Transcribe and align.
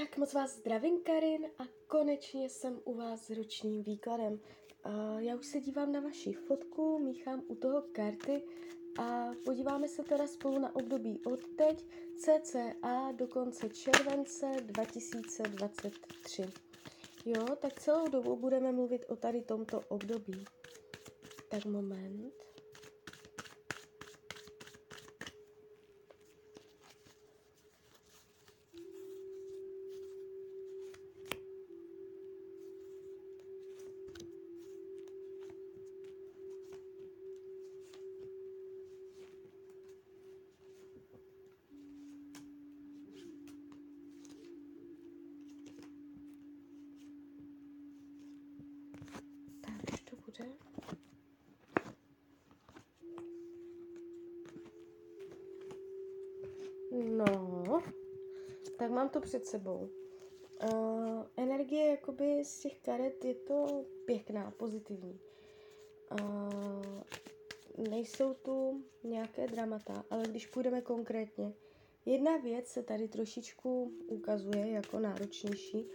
Tak 0.00 0.16
moc 0.16 0.32
vás 0.34 0.56
zdravím, 0.56 1.02
Karin, 1.02 1.46
a 1.58 1.62
konečně 1.86 2.48
jsem 2.48 2.80
u 2.84 2.94
vás 2.94 3.26
s 3.26 3.30
ročním 3.30 3.82
výkladem. 3.82 4.40
Já 5.18 5.36
už 5.36 5.46
se 5.46 5.60
dívám 5.60 5.92
na 5.92 6.00
vaši 6.00 6.32
fotku, 6.32 6.98
míchám 6.98 7.42
u 7.48 7.54
toho 7.54 7.82
karty 7.92 8.42
a 8.98 9.30
podíváme 9.44 9.88
se 9.88 10.02
teda 10.02 10.26
spolu 10.26 10.58
na 10.58 10.76
období 10.76 11.20
od 11.26 11.40
teď 11.56 11.86
cca 12.16 13.12
do 13.12 13.28
konce 13.28 13.68
července 13.68 14.56
2023. 14.60 16.42
Jo, 17.24 17.56
tak 17.56 17.80
celou 17.80 18.08
dobu 18.08 18.36
budeme 18.36 18.72
mluvit 18.72 19.04
o 19.08 19.16
tady 19.16 19.42
tomto 19.42 19.80
období. 19.88 20.44
Tak 21.48 21.64
moment. 21.64 22.34
Bude. 50.38 50.50
No, 56.90 57.82
tak 58.78 58.90
mám 58.90 59.08
to 59.08 59.20
před 59.20 59.46
sebou. 59.46 59.88
Uh, 60.72 61.26
energie 61.36 61.86
jakoby 61.86 62.44
z 62.44 62.60
těch 62.60 62.78
karet 62.80 63.24
je 63.24 63.34
to 63.34 63.84
pěkná, 64.06 64.50
pozitivní. 64.50 65.20
Uh, 66.20 67.02
nejsou 67.90 68.34
tu 68.34 68.84
nějaké 69.04 69.46
dramata, 69.46 70.04
ale 70.10 70.22
když 70.28 70.46
půjdeme 70.46 70.80
konkrétně, 70.80 71.54
jedna 72.06 72.36
věc 72.36 72.68
se 72.68 72.82
tady 72.82 73.08
trošičku 73.08 73.92
ukazuje 74.06 74.70
jako 74.70 74.98
náročnější 74.98 75.86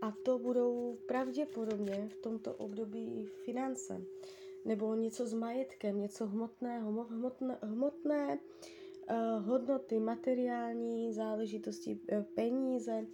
a 0.00 0.12
to 0.24 0.38
budou 0.38 0.98
pravděpodobně 1.08 2.08
v 2.08 2.16
tomto 2.16 2.54
období 2.54 3.26
finance. 3.44 4.04
Nebo 4.64 4.94
něco 4.94 5.26
s 5.26 5.34
majetkem, 5.34 6.00
něco 6.00 6.26
hmotného, 6.26 6.92
hmo- 6.92 7.08
hmotné, 7.08 7.58
hmotné 7.62 8.38
uh, 8.38 9.46
hodnoty, 9.46 9.98
materiální 9.98 11.12
záležitosti, 11.12 12.00
uh, 12.12 12.22
peníze, 12.22 13.06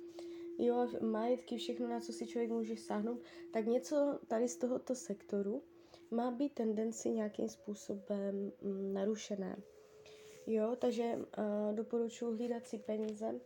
jo, 0.58 0.88
majetky, 1.00 1.56
všechno, 1.56 1.88
na 1.88 2.00
co 2.00 2.12
si 2.12 2.26
člověk 2.26 2.50
může 2.50 2.76
sáhnout, 2.76 3.20
tak 3.52 3.66
něco 3.66 4.18
tady 4.28 4.48
z 4.48 4.56
tohoto 4.56 4.94
sektoru 4.94 5.62
má 6.10 6.30
být 6.30 6.54
tendenci 6.54 7.10
nějakým 7.10 7.48
způsobem 7.48 8.52
mm, 8.62 8.92
narušené. 8.92 9.62
Jo, 10.46 10.76
takže 10.78 11.04
uh, 11.16 11.74
doporučuji 11.74 12.36
hlídat 12.36 12.66
si 12.66 12.78
peníze, 12.78 13.40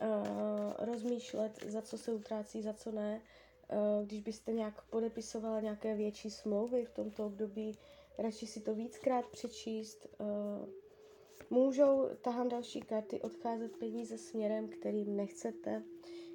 uh, 0.00 0.86
rozmýšlet, 0.86 1.64
za 1.66 1.82
co 1.82 1.98
se 1.98 2.12
utrácí, 2.12 2.62
za 2.62 2.72
co 2.72 2.92
ne. 2.92 3.20
Uh, 3.72 4.06
když 4.06 4.20
byste 4.20 4.52
nějak 4.52 4.82
podepisovala 4.90 5.60
nějaké 5.60 5.94
větší 5.94 6.30
smlouvy 6.30 6.84
v 6.84 6.90
tomto 6.90 7.26
období, 7.26 7.78
radši 8.18 8.46
si 8.46 8.60
to 8.60 8.74
víckrát 8.74 9.26
přečíst. 9.26 10.06
Uh, 10.20 10.68
můžou, 11.50 12.08
tahám 12.22 12.48
další 12.48 12.80
karty, 12.80 13.20
odcházet 13.20 13.76
peníze 13.76 14.18
směrem, 14.18 14.68
kterým 14.68 15.16
nechcete, 15.16 15.82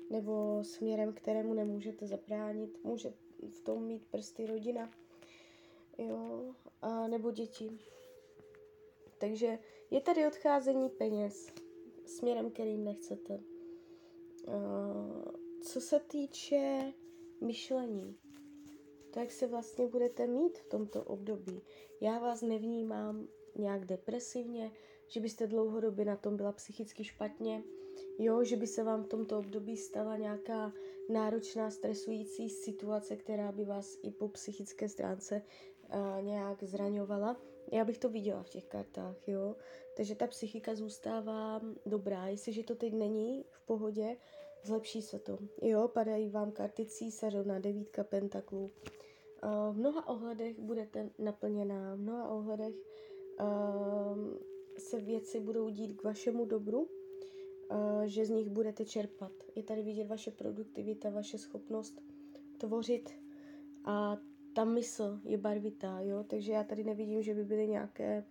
nebo 0.09 0.63
směrem, 0.63 1.13
kterému 1.13 1.53
nemůžete 1.53 2.07
zabránit. 2.07 2.83
Může 2.83 3.13
v 3.49 3.59
tom 3.61 3.83
mít 3.83 4.05
prsty 4.11 4.45
rodina, 4.47 4.91
jo, 5.97 6.53
a 6.81 7.07
nebo 7.07 7.31
děti. 7.31 7.71
Takže 9.17 9.59
je 9.91 10.01
tady 10.01 10.27
odcházení 10.27 10.89
peněz 10.89 11.47
směrem, 12.05 12.51
kterým 12.51 12.83
nechcete. 12.83 13.39
Co 15.61 15.81
se 15.81 15.99
týče 15.99 16.93
myšlení, 17.41 18.17
to, 19.11 19.19
jak 19.19 19.31
se 19.31 19.47
vlastně 19.47 19.87
budete 19.87 20.27
mít 20.27 20.57
v 20.57 20.65
tomto 20.65 21.03
období. 21.03 21.61
Já 22.01 22.19
vás 22.19 22.41
nevnímám 22.41 23.27
nějak 23.55 23.85
depresivně, 23.85 24.71
že 25.07 25.19
byste 25.19 25.47
dlouhodobě 25.47 26.05
na 26.05 26.15
tom 26.15 26.37
byla 26.37 26.51
psychicky 26.51 27.03
špatně, 27.03 27.63
jo, 28.19 28.43
že 28.43 28.55
by 28.55 28.67
se 28.67 28.83
vám 28.83 29.03
v 29.03 29.07
tomto 29.07 29.39
období 29.39 29.77
stala 29.77 30.17
nějaká 30.17 30.73
náročná, 31.09 31.71
stresující 31.71 32.49
situace, 32.49 33.15
která 33.15 33.51
by 33.51 33.65
vás 33.65 33.97
i 34.03 34.11
po 34.11 34.27
psychické 34.27 34.89
stránce 34.89 35.41
uh, 35.41 36.23
nějak 36.23 36.63
zraňovala. 36.63 37.41
Já 37.71 37.85
bych 37.85 37.97
to 37.97 38.09
viděla 38.09 38.43
v 38.43 38.49
těch 38.49 38.65
kartách, 38.65 39.27
jo. 39.27 39.55
Takže 39.97 40.15
ta 40.15 40.27
psychika 40.27 40.75
zůstává 40.75 41.61
dobrá. 41.85 42.27
Jestliže 42.27 42.63
to 42.63 42.75
teď 42.75 42.93
není 42.93 43.45
v 43.49 43.65
pohodě, 43.65 44.17
zlepší 44.63 45.01
se 45.01 45.19
to. 45.19 45.39
Jo, 45.61 45.87
padají 45.87 46.29
vám 46.29 46.51
karty 46.51 46.85
císařovna, 46.85 47.59
devítka 47.59 48.03
pentaklů. 48.03 48.71
Uh, 49.43 49.75
v 49.75 49.77
mnoha 49.77 50.07
ohledech 50.07 50.59
budete 50.59 51.09
naplněná, 51.19 51.95
v 51.95 51.99
mnoha 51.99 52.29
ohledech 52.29 52.75
uh, 52.75 54.37
se 54.77 54.99
věci 54.99 55.39
budou 55.39 55.69
dít 55.69 55.93
k 55.93 56.03
vašemu 56.03 56.45
dobru, 56.45 56.79
uh, 56.81 58.03
že 58.03 58.25
z 58.25 58.29
nich 58.29 58.49
budete 58.49 58.85
čerpat. 58.85 59.31
Je 59.55 59.63
tady 59.63 59.81
vidět 59.81 60.07
vaše 60.07 60.31
produktivita, 60.31 61.09
vaše 61.09 61.37
schopnost 61.37 62.01
tvořit 62.57 63.09
a 63.85 64.17
ta 64.55 64.65
mysl 64.65 65.19
je 65.23 65.37
barvitá, 65.37 65.99
jo, 65.99 66.23
takže 66.27 66.51
já 66.51 66.63
tady 66.63 66.83
nevidím, 66.83 67.21
že 67.21 67.33
by 67.33 67.43
byly 67.43 67.67
nějaké 67.67 68.25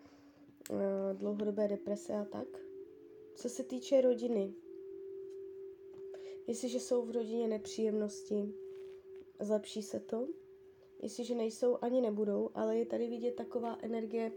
uh, 0.70 0.78
dlouhodobé 1.12 1.68
deprese 1.68 2.12
a 2.12 2.24
tak. 2.24 2.48
Co 3.34 3.48
se 3.48 3.64
týče 3.64 4.00
rodiny, 4.00 4.54
jestliže 6.46 6.80
jsou 6.80 7.04
v 7.04 7.10
rodině 7.10 7.48
nepříjemnosti, 7.48 8.54
zlepší 9.40 9.82
se 9.82 10.00
to. 10.00 10.28
Jestliže 11.02 11.34
nejsou, 11.34 11.78
ani 11.80 12.00
nebudou, 12.00 12.50
ale 12.54 12.78
je 12.78 12.86
tady 12.86 13.08
vidět 13.08 13.34
taková 13.34 13.78
energie 13.82 14.32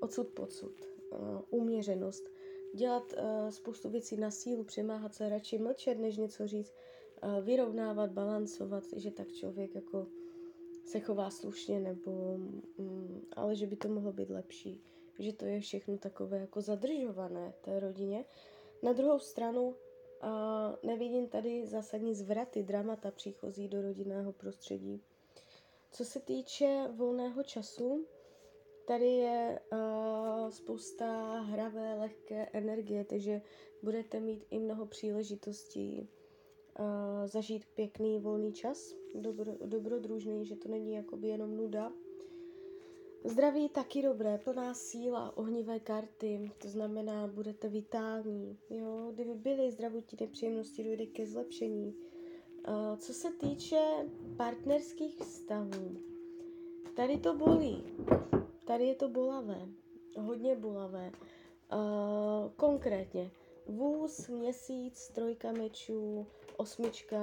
odsud 0.00 0.28
pocud, 0.28 0.72
uh, 1.10 1.18
uměřenost. 1.50 2.30
Dělat 2.74 3.12
uh, 3.12 3.50
spoustu 3.50 3.88
věcí 3.90 4.16
na 4.16 4.30
sílu, 4.30 4.64
přemáhat 4.64 5.14
se, 5.14 5.28
radši 5.28 5.58
mlčet, 5.58 5.98
než 5.98 6.16
něco 6.16 6.46
říct, 6.46 6.72
uh, 7.22 7.44
vyrovnávat, 7.44 8.10
balancovat, 8.10 8.84
že 8.96 9.10
tak 9.10 9.32
člověk 9.32 9.74
jako 9.74 10.06
se 10.84 11.00
chová 11.00 11.30
slušně, 11.30 11.80
nebo, 11.80 12.38
mm, 12.78 13.22
ale 13.36 13.56
že 13.56 13.66
by 13.66 13.76
to 13.76 13.88
mohlo 13.88 14.12
být 14.12 14.30
lepší. 14.30 14.82
Že 15.18 15.32
to 15.32 15.44
je 15.44 15.60
všechno 15.60 15.98
takové 15.98 16.38
jako 16.38 16.60
zadržované 16.60 17.54
té 17.60 17.80
rodině. 17.80 18.24
Na 18.82 18.92
druhou 18.92 19.18
stranu 19.18 19.68
uh, 19.68 19.76
nevidím 20.82 21.28
tady 21.28 21.66
zásadní 21.66 22.14
zvraty, 22.14 22.62
dramata 22.62 23.10
příchozí 23.10 23.68
do 23.68 23.82
rodinného 23.82 24.32
prostředí. 24.32 25.02
Co 25.90 26.04
se 26.04 26.20
týče 26.20 26.88
volného 26.96 27.42
času, 27.42 28.06
tady 28.86 29.06
je 29.06 29.60
uh, 29.72 30.50
spousta 30.50 31.40
hravé, 31.40 31.94
lehké 31.94 32.48
energie, 32.52 33.04
takže 33.04 33.42
budete 33.82 34.20
mít 34.20 34.46
i 34.50 34.58
mnoho 34.58 34.86
příležitostí 34.86 36.08
zažít 37.26 37.66
pěkný 37.74 38.18
volný 38.18 38.52
čas, 38.52 38.94
dobro, 39.14 39.52
dobrodružný, 39.66 40.46
že 40.46 40.56
to 40.56 40.68
není 40.68 40.92
jakoby 40.94 41.28
jenom 41.28 41.56
nuda. 41.56 41.92
Zdraví 43.24 43.68
taky 43.68 44.02
dobré, 44.02 44.38
plná 44.38 44.74
síla, 44.74 45.36
ohnivé 45.36 45.80
karty, 45.80 46.50
to 46.58 46.68
znamená, 46.68 47.26
budete 47.26 47.68
vitální. 47.68 48.58
Jo? 48.70 49.10
Kdyby 49.14 49.34
byly 49.34 49.70
zdravotní 49.70 50.18
nepříjemnosti, 50.20 50.84
dojde 50.84 51.06
ke 51.06 51.26
zlepšení. 51.26 51.94
Co 52.96 53.14
se 53.14 53.32
týče 53.32 53.80
partnerských 54.36 55.18
vztahů, 55.18 55.96
tady 56.96 57.18
to 57.18 57.34
bolí. 57.34 57.84
Tady 58.64 58.86
je 58.86 58.94
to 58.94 59.08
bolavé, 59.08 59.68
hodně 60.20 60.56
bolavé. 60.56 61.12
Konkrétně, 62.56 63.30
vůz, 63.66 64.28
měsíc, 64.28 65.08
trojka 65.08 65.52
mečů, 65.52 66.26
osmička 66.62 67.18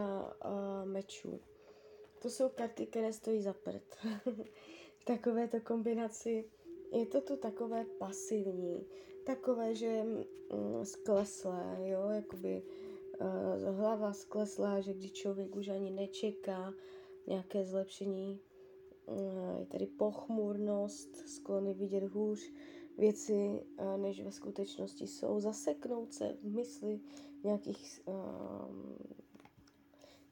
uh, 0.45 0.89
mečů. 0.89 1.39
To 2.21 2.29
jsou 2.29 2.49
karty, 2.49 2.85
které 2.85 3.13
stojí 3.13 3.41
za 3.41 3.53
prd. 3.53 3.95
takovéto 5.05 5.61
kombinaci 5.61 6.49
je 6.91 7.05
to 7.05 7.21
tu 7.21 7.37
takové 7.37 7.85
pasivní, 7.85 8.87
takové, 9.25 9.75
že 9.75 10.03
mm, 10.03 10.85
skleslé, 10.85 11.77
jo, 11.79 12.09
jakoby 12.09 12.63
uh, 13.21 13.75
hlava 13.75 14.13
skleslá, 14.13 14.81
že 14.81 14.93
když 14.93 15.11
člověk 15.11 15.55
už 15.55 15.67
ani 15.67 15.91
nečeká 15.91 16.73
nějaké 17.27 17.65
zlepšení, 17.65 18.39
uh, 19.05 19.59
je 19.59 19.65
tady 19.65 19.85
pochmurnost, 19.85 21.15
sklony 21.15 21.73
vidět 21.73 22.03
hůř 22.03 22.51
věci, 22.97 23.65
než 23.97 24.23
ve 24.23 24.31
skutečnosti 24.31 25.07
jsou, 25.07 25.39
zaseknout 25.39 26.13
se 26.13 26.37
v 26.41 26.43
mysli 26.43 26.99
nějakých 27.43 28.01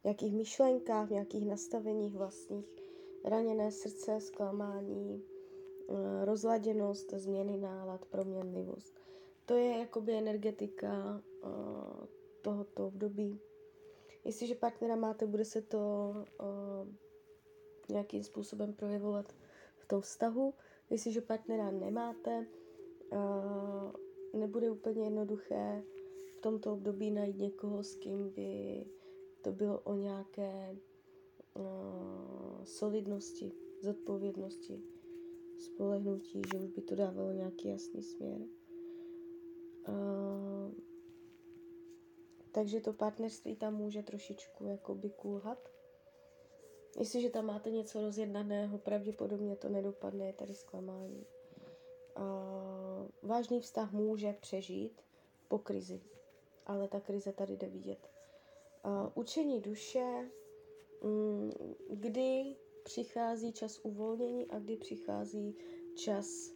nějakých 0.08 0.34
myšlenkách, 0.34 1.08
v 1.08 1.12
nějakých 1.12 1.46
nastaveních 1.46 2.16
vlastních. 2.16 2.76
Raněné 3.26 3.72
srdce, 3.72 4.22
zklamání, 4.22 5.24
eh, 5.90 6.26
rozladěnost, 6.26 7.14
změny 7.14 7.58
nálad, 7.58 8.06
proměnlivost. 8.06 9.00
To 9.46 9.54
je 9.56 9.78
jakoby 9.80 10.14
energetika 10.14 11.22
uh, 11.44 11.50
tohoto 12.42 12.88
období. 12.88 13.40
Jestliže 14.26 14.56
partnera 14.56 14.96
máte, 14.96 15.26
bude 15.26 15.46
se 15.46 15.62
to 15.62 16.14
uh, 16.40 16.88
nějakým 17.90 18.24
způsobem 18.24 18.74
projevovat 18.74 19.36
v 19.78 19.86
tom 19.86 20.02
vztahu. 20.02 20.54
Jestliže 20.90 21.22
partnera 21.22 21.72
nemáte, 21.72 22.46
nebude 24.34 24.72
úplně 24.72 25.04
jednoduché 25.04 25.84
v 26.38 26.42
tomto 26.42 26.74
období 26.74 27.12
najít 27.12 27.38
někoho, 27.38 27.84
s 27.84 27.96
kým 27.96 28.30
by 28.30 28.86
to 29.48 29.54
bylo 29.54 29.80
o 29.80 29.96
nějaké 29.96 30.78
uh, 31.54 32.64
solidnosti, 32.64 33.52
zodpovědnosti, 33.82 34.82
spolehnutí, 35.60 36.42
že 36.54 36.60
už 36.60 36.70
by 36.70 36.82
to 36.82 36.96
dávalo 36.96 37.32
nějaký 37.32 37.68
jasný 37.68 38.04
směr. 38.04 38.42
Uh, 39.88 40.72
takže 42.52 42.82
to 42.82 42.94
partnerství 42.94 43.56
tam 43.56 43.76
může 43.76 44.04
trošičku 44.04 44.66
jakoby 44.66 45.10
kulhat. 45.10 45.70
Jestliže 47.00 47.30
tam 47.30 47.46
máte 47.46 47.72
něco 47.72 48.02
rozjednaného, 48.02 48.78
pravděpodobně 48.78 49.56
to 49.56 49.70
nedopadne, 49.70 50.26
je 50.26 50.34
tady 50.34 50.56
zklamání. 50.56 51.26
Uh, 52.18 53.30
vážný 53.30 53.62
vztah 53.62 53.92
může 53.92 54.34
přežít 54.34 55.02
po 55.48 55.60
krizi, 55.60 56.02
ale 56.66 56.88
ta 56.88 57.00
krize 57.00 57.32
tady 57.32 57.58
jde 57.58 57.68
vidět. 57.68 58.17
Uh, 58.86 59.12
učení 59.16 59.62
duše, 59.62 60.30
um, 61.02 61.52
kdy 61.90 62.56
přichází 62.84 63.52
čas 63.54 63.80
uvolnění 63.84 64.48
a 64.48 64.60
kdy 64.60 64.78
přichází 64.78 65.56
čas 65.96 66.52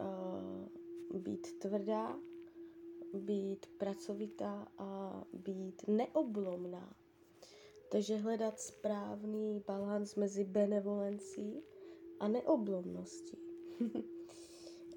uh, 0.00 1.18
být 1.20 1.58
tvrdá, 1.58 2.18
být 3.14 3.66
pracovitá 3.66 4.68
a 4.78 5.22
být 5.32 5.82
neoblomná. 5.88 6.96
Takže 7.90 8.16
hledat 8.16 8.60
správný 8.60 9.62
balans 9.66 10.14
mezi 10.14 10.44
benevolencí 10.44 11.62
a 12.20 12.28
neoblomností. 12.28 13.38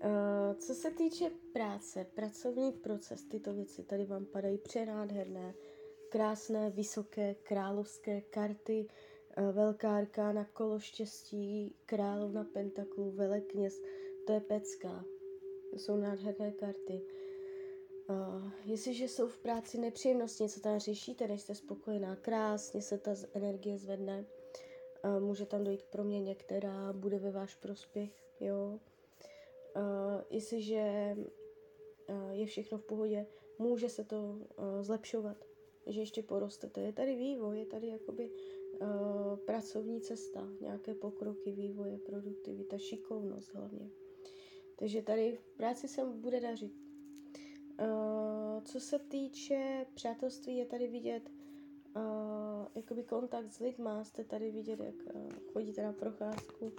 Eh, 0.02 0.56
co 0.56 0.74
se 0.76 0.92
týče 0.92 1.32
práce, 1.54 2.06
pracovní 2.16 2.72
proces, 2.72 3.24
tyto 3.24 3.54
věci 3.54 3.84
tady 3.84 4.06
vám 4.06 4.26
padají 4.26 4.58
přenádherné, 4.58 5.54
krásné, 6.10 6.70
vysoké, 6.70 7.36
královské 7.44 8.22
karty, 8.22 8.88
eh, 9.38 9.52
velká 9.52 9.98
arkána, 9.98 10.46
kolo 10.54 10.80
štěstí, 10.80 11.76
královna 11.86 12.44
pentaklu, 12.44 13.12
velekněz, 13.12 13.82
to 14.28 14.34
je 14.34 14.40
pecka. 14.40 15.06
To 15.72 15.80
jsou 15.80 15.96
nádherné 15.96 16.52
karty. 16.52 17.02
Uh, 18.10 18.52
jestliže 18.66 19.08
jsou 19.08 19.28
v 19.28 19.38
práci 19.38 19.78
nepříjemnosti, 19.78 20.44
něco 20.44 20.60
tam 20.60 20.80
řešíte, 20.80 21.28
nejste 21.28 21.56
spokojená, 21.56 22.16
krásně 22.16 22.82
se 22.82 22.98
ta 22.98 23.12
energie 23.34 23.78
zvedne, 23.78 24.26
uh, 25.04 25.24
může 25.24 25.46
tam 25.46 25.64
dojít 25.64 25.82
k 25.82 25.90
proměně, 25.90 26.36
která 26.36 26.94
bude 26.94 27.20
ve 27.20 27.32
váš 27.32 27.56
prospěch, 27.56 28.12
jo. 28.40 28.80
Uh, 29.76 30.22
jestliže 30.30 31.16
uh, 32.10 32.32
je 32.32 32.46
všechno 32.46 32.78
v 32.78 32.84
pohodě, 32.84 33.26
může 33.60 33.90
se 33.90 34.04
to 34.04 34.18
uh, 34.18 34.82
zlepšovat, 34.82 35.38
že 35.88 36.00
ještě 36.00 36.24
porostete. 36.24 36.82
Je 36.82 36.94
tady 36.94 37.16
vývoj, 37.16 37.60
je 37.60 37.66
tady 37.66 37.88
jakoby 37.88 38.30
uh, 38.82 38.88
pracovní 39.46 40.02
cesta, 40.02 40.48
nějaké 40.62 40.94
pokroky, 40.94 41.52
vývoje, 41.52 41.98
produktivita, 41.98 42.78
šikovnost 42.78 43.54
hlavně. 43.54 43.90
Takže 44.76 45.02
tady 45.02 45.38
v 45.42 45.58
práci 45.58 45.88
se 45.88 46.06
bude 46.06 46.40
dařit 46.40 46.88
Uh, 47.82 48.64
co 48.64 48.80
se 48.80 49.00
týče 49.00 49.86
přátelství, 49.94 50.58
je 50.58 50.66
tady 50.66 50.88
vidět 50.88 51.30
uh, 51.96 52.02
jakoby 52.76 53.04
kontakt 53.04 53.52
s 53.52 53.60
lidma, 53.60 54.04
jste 54.04 54.24
tady 54.24 54.52
vidět, 54.52 54.80
jak 54.80 54.96
uh, 55.16 55.32
chodíte 55.54 55.84
na 55.84 55.94
procházku. 55.94 56.72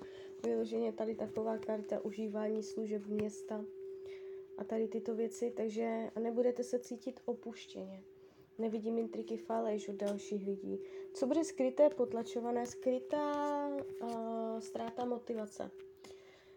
Vyloženě 0.44 0.92
tady 0.92 1.14
taková 1.14 1.58
karta 1.58 2.00
užívání 2.04 2.62
služeb 2.62 3.06
města 3.06 3.64
a 4.58 4.64
tady 4.64 4.88
tyto 4.88 5.14
věci, 5.14 5.52
takže 5.56 6.10
nebudete 6.20 6.64
se 6.64 6.78
cítit 6.78 7.20
opuštěně. 7.24 8.02
Nevidím 8.58 8.98
intriky 8.98 9.36
faleš 9.36 9.88
od 9.88 9.96
dalších 9.96 10.46
lidí. 10.46 10.80
Co 11.14 11.26
bude 11.26 11.44
skryté, 11.44 11.90
potlačované, 11.90 12.66
skrytá 12.66 13.68
uh, 14.02 14.60
ztráta 14.60 15.04
motivace. 15.04 15.70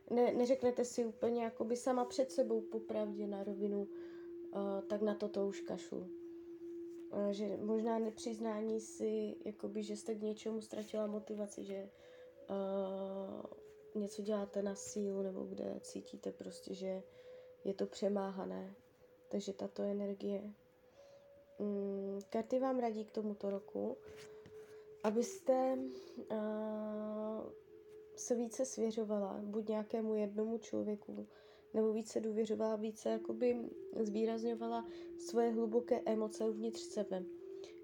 Ne, 0.10 0.34
neřeknete 0.34 0.86
si 0.86 1.06
úplně 1.06 1.44
jakoby 1.44 1.76
sama 1.76 2.06
před 2.06 2.32
sebou 2.32 2.62
popravdě 2.62 3.28
na 3.28 3.44
rovinu, 3.44 3.82
uh, 3.82 4.82
tak 4.88 5.02
na 5.02 5.16
to 5.16 5.30
to 5.30 5.48
už 5.48 5.62
kašlu. 5.62 6.00
Uh, 6.00 7.30
že 7.32 7.58
možná 7.58 8.00
nepřiznání 8.00 8.82
si, 8.82 9.36
jakoby, 9.46 9.84
že 9.84 9.98
jste 9.98 10.16
k 10.16 10.22
něčemu 10.22 10.62
ztratila 10.62 11.08
motivaci, 11.08 11.64
že 11.64 11.90
uh, 12.50 14.02
něco 14.02 14.22
děláte 14.22 14.62
na 14.62 14.76
sílu 14.76 15.22
nebo 15.22 15.44
kde 15.44 15.80
cítíte 15.82 16.32
prostě, 16.32 16.74
že 16.74 17.04
je 17.64 17.74
to 17.74 17.86
přemáhané. 17.86 18.76
Takže 19.28 19.54
tato 19.54 19.84
energie. 19.84 20.54
Mm, 21.62 22.20
karty 22.30 22.60
vám 22.60 22.80
radí 22.80 23.06
k 23.06 23.12
tomuto 23.12 23.50
roku, 23.50 23.98
abyste 25.04 25.78
uh, 26.32 27.50
se 28.16 28.36
více 28.36 28.66
svěřovala 28.66 29.40
buď 29.44 29.68
nějakému 29.70 30.16
jednomu 30.16 30.58
člověku, 30.58 31.28
nebo 31.74 31.94
více 31.94 32.20
důvěřovala, 32.20 32.76
více 32.76 33.10
jakoby 33.10 33.70
zvýrazňovala 34.00 34.86
svoje 35.18 35.52
hluboké 35.52 36.02
emoce 36.06 36.50
uvnitř 36.50 36.80
sebe. 36.82 37.24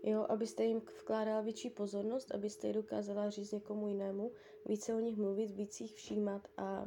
Jo, 0.04 0.26
abyste 0.30 0.64
jim 0.66 0.80
vkládala 0.80 1.42
větší 1.42 1.70
pozornost, 1.70 2.32
abyste 2.32 2.68
je 2.68 2.74
dokázala 2.74 3.30
říct 3.30 3.52
někomu 3.52 3.88
jinému, 3.88 4.32
více 4.66 4.96
o 4.96 5.00
nich 5.00 5.18
mluvit, 5.18 5.52
víc 5.52 5.82
jich 5.82 5.94
všímat 5.94 6.48
a, 6.58 6.64
a 6.64 6.86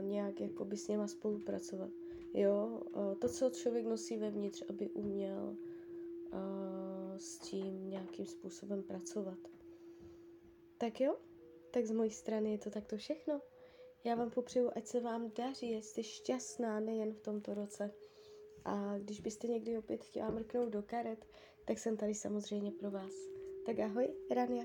nějak 0.00 0.40
jakoby 0.40 0.76
s 0.76 0.88
něma 0.88 1.06
spolupracovat. 1.06 1.90
Jo, 2.34 2.82
to, 3.20 3.28
co 3.28 3.50
člověk 3.50 3.86
nosí 3.86 4.16
vevnitř, 4.16 4.64
aby 4.68 4.90
uměl 4.90 5.56
s 7.16 7.38
tím 7.38 7.90
nějakým 7.90 8.26
způsobem 8.26 8.82
pracovat. 8.82 9.38
Tak 10.78 11.00
jo, 11.00 11.16
tak 11.70 11.86
z 11.86 11.90
mojí 11.90 12.10
strany 12.10 12.52
je 12.52 12.58
to 12.58 12.70
takto 12.70 12.96
všechno. 12.96 13.40
Já 14.04 14.14
vám 14.14 14.30
popřeju, 14.30 14.70
ať 14.76 14.86
se 14.86 15.00
vám 15.00 15.32
daří, 15.38 15.72
jste 15.72 16.02
šťastná 16.02 16.80
nejen 16.80 17.12
v 17.12 17.20
tomto 17.20 17.54
roce. 17.54 17.90
A 18.64 18.98
když 18.98 19.20
byste 19.20 19.46
někdy 19.46 19.78
opět 19.78 20.04
chtěla 20.04 20.30
mrknout 20.30 20.68
do 20.68 20.82
karet, 20.82 21.26
tak 21.64 21.78
jsem 21.78 21.96
tady 21.96 22.14
samozřejmě 22.14 22.72
pro 22.72 22.90
vás. 22.90 23.12
Tak 23.66 23.78
ahoj, 23.78 24.08
Rania. 24.30 24.64